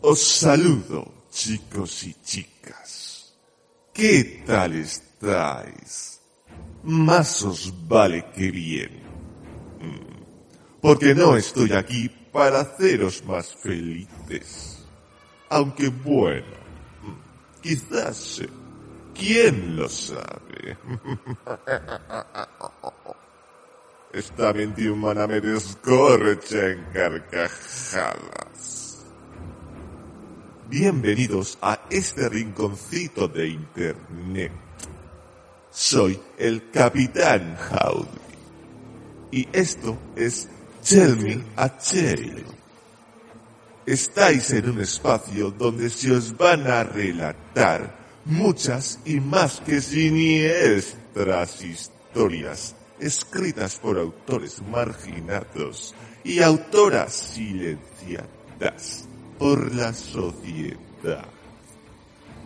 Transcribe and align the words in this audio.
Os 0.00 0.20
saludo, 0.22 1.26
chicos 1.30 2.04
y 2.04 2.14
chicas. 2.22 3.34
¿Qué 3.92 4.44
tal 4.46 4.74
estáis? 4.76 6.20
Más 6.84 7.42
os 7.42 7.72
vale 7.88 8.26
que 8.34 8.50
bien. 8.50 9.02
Mm, 9.80 10.80
Porque 10.80 11.14
no 11.14 11.36
estoy 11.36 11.72
aquí 11.72 12.08
para 12.32 12.60
haceros 12.60 13.24
más 13.24 13.54
felices. 13.56 14.86
Aunque 15.50 15.88
bueno, 15.88 16.46
mm, 17.02 17.60
quizás 17.60 18.16
sé. 18.16 18.48
¿Quién 19.14 19.76
lo 19.76 19.88
sabe? 19.88 20.78
Esta 24.12 24.52
mente 24.52 24.88
humana 24.88 25.26
me 25.26 25.40
descorcha 25.40 26.70
en 26.70 26.84
carcajadas. 26.92 28.37
Bienvenidos 30.70 31.56
a 31.62 31.80
este 31.88 32.28
rinconcito 32.28 33.26
de 33.26 33.48
Internet. 33.48 34.52
Soy 35.70 36.20
el 36.36 36.70
Capitán 36.70 37.56
Howdy. 37.56 38.08
Y 39.30 39.48
esto 39.50 39.96
es 40.14 40.46
Tell 40.86 41.16
Me. 41.20 41.42
Estáis 43.86 44.50
en 44.50 44.68
un 44.68 44.82
espacio 44.82 45.50
donde 45.52 45.88
se 45.88 46.12
os 46.12 46.36
van 46.36 46.66
a 46.66 46.84
relatar 46.84 48.20
muchas 48.26 49.00
y 49.06 49.20
más 49.20 49.60
que 49.60 49.80
siniestras 49.80 51.62
historias 51.62 52.74
escritas 53.00 53.78
por 53.78 53.98
autores 53.98 54.60
marginados 54.70 55.94
y 56.24 56.40
autoras 56.42 57.14
silenciadas 57.14 59.07
por 59.38 59.74
la 59.74 59.92
sociedad. 59.92 61.26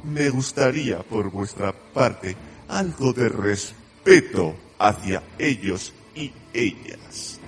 Me 0.04 0.30
gustaría 0.30 0.98
por 0.98 1.30
vuestra 1.30 1.72
parte 1.72 2.36
algo 2.68 3.12
de 3.12 3.28
respeto 3.28 4.56
hacia 4.78 5.22
ellos 5.38 5.92
y 6.14 6.32
ellas. 6.52 7.38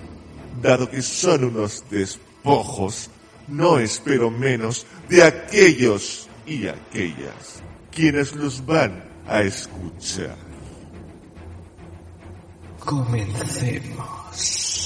Dado 0.61 0.89
que 0.89 1.01
son 1.01 1.45
unos 1.45 1.83
despojos, 1.89 3.09
no 3.47 3.77
espero 3.77 4.31
menos 4.31 4.85
de 5.09 5.23
aquellos 5.23 6.29
y 6.45 6.67
aquellas 6.67 7.61
quienes 7.95 8.35
los 8.35 8.65
van 8.65 9.03
a 9.27 9.41
escuchar. 9.41 10.37
Comencemos. 12.79 14.84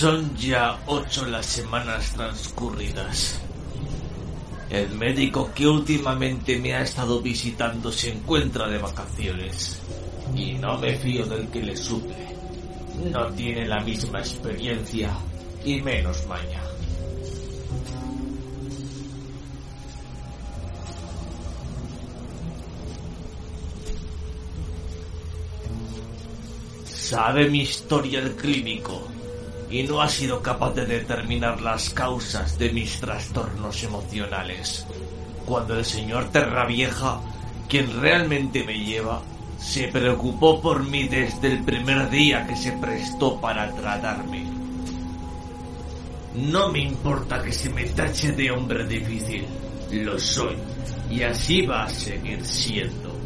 Son 0.00 0.34
ya 0.34 0.80
ocho 0.86 1.26
las 1.26 1.44
semanas 1.44 2.14
transcurridas. 2.14 3.38
El 4.70 4.92
médico 4.92 5.50
que 5.54 5.66
últimamente 5.66 6.58
me 6.58 6.72
ha 6.72 6.80
estado 6.80 7.20
visitando 7.20 7.92
se 7.92 8.14
encuentra 8.14 8.66
de 8.66 8.78
vacaciones. 8.78 9.78
Y 10.34 10.54
no 10.54 10.78
me 10.78 10.96
fío 10.96 11.26
del 11.26 11.48
que 11.48 11.62
le 11.62 11.76
suple. 11.76 12.16
No 13.12 13.26
tiene 13.34 13.68
la 13.68 13.80
misma 13.80 14.20
experiencia 14.20 15.12
y 15.66 15.82
menos 15.82 16.26
maña. 16.26 16.62
Sabe 26.86 27.50
mi 27.50 27.60
historial 27.60 28.34
clínico 28.36 29.19
y 29.70 29.84
no 29.84 30.02
ha 30.02 30.08
sido 30.08 30.42
capaz 30.42 30.74
de 30.74 30.84
determinar 30.86 31.60
las 31.60 31.90
causas 31.90 32.58
de 32.58 32.70
mis 32.70 33.00
trastornos 33.00 33.82
emocionales. 33.84 34.86
Cuando 35.46 35.78
el 35.78 35.84
señor 35.84 36.30
Terravieja 36.30 37.20
quien 37.68 38.00
realmente 38.00 38.64
me 38.64 38.78
lleva, 38.78 39.22
se 39.60 39.86
preocupó 39.88 40.60
por 40.60 40.84
mí 40.84 41.06
desde 41.06 41.52
el 41.52 41.62
primer 41.62 42.10
día 42.10 42.46
que 42.46 42.56
se 42.56 42.72
prestó 42.72 43.40
para 43.40 43.70
tratarme. 43.72 44.44
No 46.34 46.70
me 46.70 46.80
importa 46.80 47.40
que 47.42 47.52
se 47.52 47.70
me 47.70 47.84
tache 47.84 48.32
de 48.32 48.50
hombre 48.50 48.86
difícil, 48.86 49.44
lo 49.92 50.18
soy, 50.18 50.56
y 51.10 51.22
así 51.22 51.62
va 51.62 51.84
a 51.84 51.90
seguir 51.90 52.44
siendo. 52.44 53.19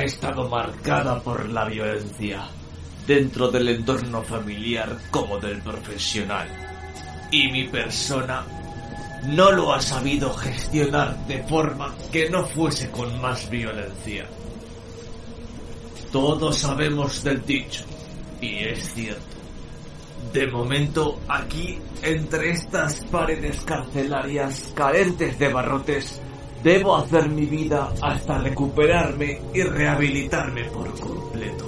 Ha 0.00 0.04
estado 0.04 0.48
marcada 0.48 1.20
por 1.20 1.46
la 1.50 1.66
violencia, 1.66 2.48
dentro 3.06 3.50
del 3.50 3.68
entorno 3.68 4.22
familiar 4.22 4.96
como 5.10 5.38
del 5.38 5.60
profesional. 5.60 6.48
Y 7.30 7.52
mi 7.52 7.64
persona 7.68 8.46
no 9.26 9.52
lo 9.52 9.74
ha 9.74 9.80
sabido 9.82 10.32
gestionar 10.32 11.26
de 11.26 11.42
forma 11.42 11.94
que 12.10 12.30
no 12.30 12.46
fuese 12.46 12.90
con 12.90 13.20
más 13.20 13.50
violencia. 13.50 14.26
Todos 16.10 16.56
sabemos 16.56 17.22
del 17.22 17.44
dicho, 17.44 17.84
y 18.40 18.56
es 18.56 18.94
cierto. 18.94 19.36
De 20.32 20.46
momento, 20.46 21.20
aquí, 21.28 21.78
entre 22.02 22.52
estas 22.52 23.04
paredes 23.04 23.60
carcelarias 23.66 24.72
carentes 24.74 25.38
de 25.38 25.52
barrotes, 25.52 26.22
Debo 26.62 26.96
hacer 26.96 27.28
mi 27.30 27.46
vida 27.46 27.90
hasta 28.02 28.38
recuperarme 28.38 29.40
y 29.54 29.62
rehabilitarme 29.62 30.64
por 30.64 30.98
completo. 31.00 31.64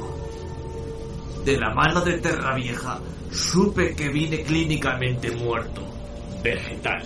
De 1.44 1.59
la 1.59 1.75
mano 1.75 2.03
de 2.03 2.19
Terra 2.19 2.55
Vieja, 2.55 3.00
supe 3.31 3.94
que 3.94 4.11
vine 4.11 4.43
clínicamente 4.43 5.31
muerto, 5.31 5.83
vegetal. 6.43 7.03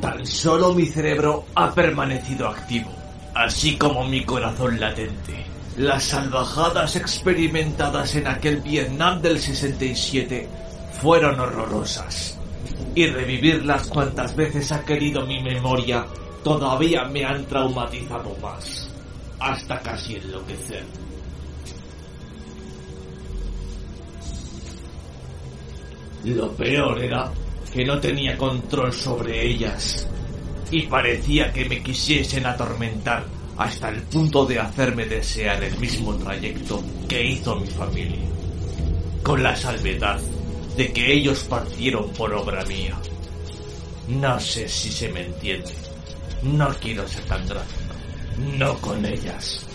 Tan 0.00 0.24
solo 0.24 0.72
mi 0.72 0.86
cerebro 0.86 1.44
ha 1.54 1.72
permanecido 1.72 2.48
activo, 2.48 2.90
así 3.34 3.76
como 3.76 4.04
mi 4.04 4.24
corazón 4.24 4.78
latente. 4.78 5.44
Las 5.76 6.04
salvajadas 6.04 6.96
experimentadas 6.96 8.14
en 8.14 8.26
aquel 8.26 8.60
Vietnam 8.60 9.22
del 9.22 9.40
67 9.40 10.48
fueron 11.00 11.40
horrorosas. 11.40 12.36
Y 12.94 13.06
revivirlas 13.06 13.86
cuantas 13.88 14.34
veces 14.34 14.72
ha 14.72 14.84
querido 14.84 15.24
mi 15.26 15.40
memoria 15.42 16.06
todavía 16.42 17.04
me 17.04 17.24
han 17.24 17.44
traumatizado 17.46 18.36
más. 18.42 18.88
Hasta 19.38 19.80
casi 19.80 20.16
enloquecer. 20.16 20.84
Lo 26.24 26.52
peor 26.52 27.02
era 27.02 27.32
que 27.72 27.84
no 27.84 27.98
tenía 27.98 28.36
control 28.36 28.92
sobre 28.92 29.46
ellas. 29.46 30.06
Y 30.70 30.82
parecía 30.82 31.52
que 31.52 31.64
me 31.64 31.82
quisiesen 31.82 32.46
atormentar 32.46 33.24
hasta 33.56 33.88
el 33.90 34.02
punto 34.02 34.46
de 34.46 34.58
hacerme 34.58 35.04
desear 35.04 35.62
el 35.62 35.76
mismo 35.78 36.14
trayecto 36.16 36.82
que 37.08 37.24
hizo 37.24 37.56
mi 37.56 37.66
familia, 37.66 38.26
con 39.22 39.42
la 39.42 39.54
salvedad 39.54 40.18
de 40.76 40.92
que 40.92 41.12
ellos 41.12 41.44
partieron 41.44 42.10
por 42.10 42.32
obra 42.32 42.64
mía. 42.64 42.96
No 44.08 44.40
sé 44.40 44.68
si 44.68 44.90
se 44.90 45.08
me 45.10 45.26
entiende. 45.26 45.72
No 46.42 46.68
quiero 46.80 47.06
ser 47.06 47.24
tan 47.24 47.46
gráfico. 47.46 47.94
No 48.56 48.74
con 48.78 49.04
ellas. 49.04 49.66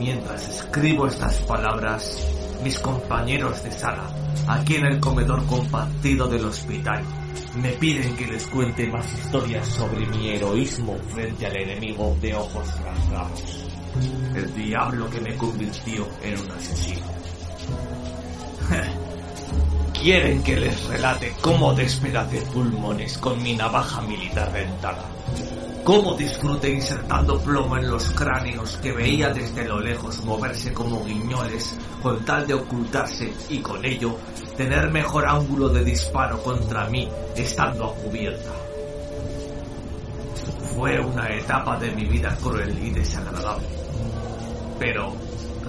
Mientras 0.00 0.48
escribo 0.48 1.06
estas 1.06 1.42
palabras, 1.42 2.26
mis 2.64 2.78
compañeros 2.78 3.62
de 3.62 3.70
sala, 3.70 4.08
aquí 4.48 4.76
en 4.76 4.86
el 4.86 4.98
comedor 4.98 5.44
compartido 5.44 6.26
del 6.26 6.46
hospital, 6.46 7.04
me 7.56 7.68
piden 7.72 8.16
que 8.16 8.26
les 8.26 8.46
cuente 8.46 8.86
más 8.86 9.12
historias 9.12 9.68
sobre 9.68 10.06
mi 10.06 10.30
heroísmo 10.30 10.96
frente 11.10 11.44
al 11.44 11.54
enemigo 11.54 12.16
de 12.18 12.34
ojos 12.34 12.66
rasgados. 12.82 13.66
El 14.34 14.54
diablo 14.54 15.10
que 15.10 15.20
me 15.20 15.36
convirtió 15.36 16.08
en 16.22 16.40
un 16.40 16.50
asesino. 16.50 17.06
Quieren 20.00 20.42
que 20.42 20.56
les 20.56 20.82
relate 20.86 21.34
cómo 21.42 21.74
despedacé 21.74 22.40
pulmones 22.54 23.18
con 23.18 23.42
mi 23.42 23.54
navaja 23.54 24.00
militar 24.00 24.50
dentada 24.50 25.04
cómo 25.84 26.14
disfruté 26.14 26.70
insertando 26.70 27.40
plomo 27.40 27.76
en 27.76 27.90
los 27.90 28.10
cráneos 28.12 28.78
que 28.82 28.92
veía 28.92 29.30
desde 29.30 29.66
lo 29.66 29.80
lejos 29.80 30.24
moverse 30.24 30.72
como 30.72 31.04
guiñoles 31.04 31.76
con 32.02 32.24
tal 32.24 32.46
de 32.46 32.54
ocultarse 32.54 33.32
y 33.48 33.58
con 33.58 33.84
ello 33.84 34.16
tener 34.56 34.90
mejor 34.90 35.26
ángulo 35.26 35.68
de 35.68 35.84
disparo 35.84 36.42
contra 36.42 36.86
mí 36.86 37.08
estando 37.34 37.86
a 37.86 37.94
cubierta. 37.94 38.52
Fue 40.74 41.00
una 41.00 41.28
etapa 41.28 41.78
de 41.78 41.90
mi 41.92 42.04
vida 42.04 42.36
cruel 42.42 42.78
y 42.82 42.90
desagradable, 42.90 43.66
pero 44.78 45.14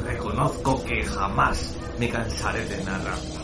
reconozco 0.05 0.83
que 0.83 1.03
jamás 1.03 1.75
me 1.97 2.09
cansaré 2.09 2.65
de 2.65 2.83
narrarla. 2.83 3.40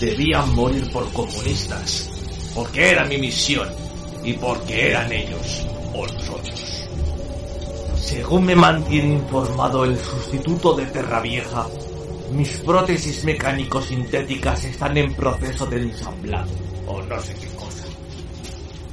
Debían 0.00 0.54
morir 0.54 0.90
por 0.92 1.12
comunistas, 1.12 2.10
porque 2.54 2.90
era 2.90 3.04
mi 3.04 3.18
misión 3.18 3.68
y 4.24 4.32
porque 4.34 4.90
eran 4.90 5.10
ellos 5.12 5.66
o 5.94 6.06
nosotros. 6.06 6.88
Según 7.96 8.46
me 8.46 8.54
mantiene 8.54 9.14
informado 9.14 9.84
el 9.84 9.98
sustituto 9.98 10.74
de 10.74 10.86
Terra 10.86 11.20
Vieja, 11.20 11.66
mis 12.32 12.58
prótesis 12.58 13.24
mecánico-sintéticas 13.24 14.64
están 14.64 14.96
en 14.96 15.14
proceso 15.14 15.66
de 15.66 15.82
ensamblado, 15.82 16.50
o 16.86 17.02
no 17.02 17.20
sé 17.20 17.34
qué 17.34 17.48
cosa. 17.48 17.84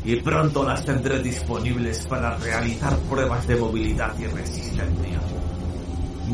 Y 0.04 0.16
pronto 0.18 0.64
las 0.64 0.84
tendré 0.86 1.22
disponibles 1.22 2.06
para 2.08 2.38
realizar 2.38 2.98
pruebas 3.10 3.48
de 3.48 3.56
movilidad 3.56 4.18
y 4.20 4.26
resistencia. 4.26 5.20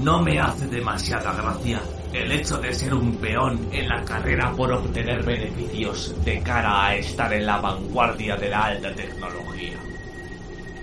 No 0.02 0.22
me 0.22 0.40
hace 0.40 0.68
demasiada 0.68 1.34
gracia 1.34 1.82
el 2.14 2.32
hecho 2.32 2.58
de 2.58 2.74
ser 2.74 2.94
un 2.94 3.16
peón 3.16 3.70
en 3.72 3.88
la 3.88 4.04
carrera 4.04 4.52
por 4.52 4.72
obtener 4.72 5.24
beneficios 5.24 6.14
de 6.26 6.42
cara 6.42 6.88
a 6.88 6.96
estar 6.96 7.32
en 7.34 7.46
la 7.46 7.58
vanguardia 7.58 8.36
de 8.36 8.50
la 8.50 8.66
alta 8.66 8.94
tecnología. 8.94 9.78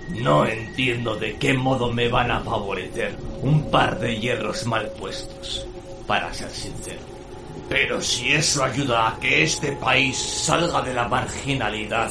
No 0.09 0.45
entiendo 0.45 1.15
de 1.15 1.35
qué 1.37 1.53
modo 1.53 1.93
me 1.93 2.07
van 2.07 2.31
a 2.31 2.39
favorecer 2.39 3.15
un 3.43 3.69
par 3.69 3.99
de 3.99 4.19
hierros 4.19 4.65
mal 4.65 4.89
puestos, 4.99 5.67
para 6.07 6.33
ser 6.33 6.49
sincero. 6.49 6.99
Pero 7.69 8.01
si 8.01 8.33
eso 8.33 8.63
ayuda 8.63 9.09
a 9.09 9.19
que 9.19 9.43
este 9.43 9.73
país 9.73 10.17
salga 10.17 10.81
de 10.81 10.95
la 10.95 11.07
marginalidad, 11.07 12.09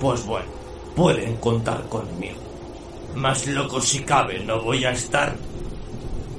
pues 0.00 0.24
bueno, 0.24 0.46
pueden 0.96 1.36
contar 1.36 1.86
conmigo. 1.90 2.40
Más 3.14 3.46
loco 3.46 3.78
si 3.82 4.00
cabe 4.00 4.38
no 4.38 4.62
voy 4.62 4.86
a 4.86 4.92
estar. 4.92 5.36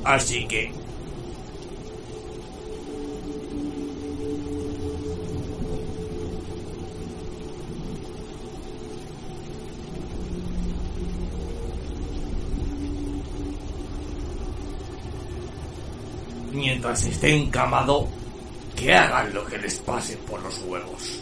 Así 0.03 0.45
que 0.47 0.71
mientras 16.53 17.05
esté 17.05 17.35
encamado, 17.35 18.07
que 18.75 18.93
hagan 18.93 19.33
lo 19.33 19.45
que 19.45 19.57
les 19.57 19.79
pase 19.79 20.17
por 20.17 20.41
los 20.41 20.59
huevos. 20.63 21.21